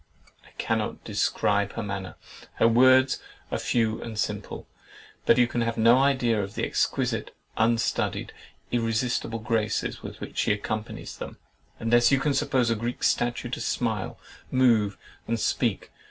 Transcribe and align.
I 0.43 0.49
cannot 0.57 1.03
describe 1.03 1.73
her 1.73 1.83
manner. 1.83 2.15
Her 2.55 2.67
words 2.67 3.19
are 3.51 3.59
few 3.59 4.01
and 4.01 4.17
simple; 4.17 4.65
but 5.27 5.37
you 5.37 5.45
can 5.45 5.61
have 5.61 5.77
no 5.77 5.99
idea 5.99 6.41
of 6.41 6.55
the 6.55 6.65
exquisite, 6.65 7.35
unstudied, 7.55 8.33
irresistible 8.71 9.37
graces 9.37 10.01
with 10.01 10.19
which 10.19 10.39
she 10.39 10.53
accompanies 10.53 11.15
them, 11.15 11.37
unless 11.79 12.11
you 12.11 12.19
can 12.19 12.33
suppose 12.33 12.71
a 12.71 12.75
Greek 12.75 13.03
statue 13.03 13.49
to 13.49 13.61
smile, 13.61 14.17
move, 14.49 14.97
and 15.27 15.39
speak. 15.39 15.91